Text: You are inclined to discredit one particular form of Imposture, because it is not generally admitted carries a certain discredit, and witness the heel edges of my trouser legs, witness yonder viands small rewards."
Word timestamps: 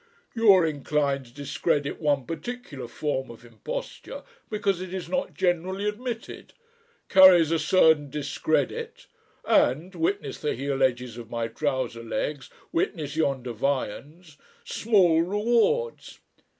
You 0.35 0.51
are 0.53 0.65
inclined 0.65 1.27
to 1.27 1.31
discredit 1.35 2.01
one 2.01 2.25
particular 2.25 2.87
form 2.87 3.29
of 3.29 3.45
Imposture, 3.45 4.23
because 4.49 4.81
it 4.81 4.95
is 4.95 5.07
not 5.07 5.35
generally 5.35 5.87
admitted 5.87 6.53
carries 7.07 7.51
a 7.51 7.59
certain 7.59 8.09
discredit, 8.09 9.05
and 9.45 9.93
witness 9.93 10.39
the 10.39 10.55
heel 10.55 10.81
edges 10.81 11.17
of 11.19 11.29
my 11.29 11.47
trouser 11.49 12.01
legs, 12.03 12.49
witness 12.71 13.15
yonder 13.15 13.53
viands 13.53 14.37
small 14.63 15.21
rewards." 15.21 16.17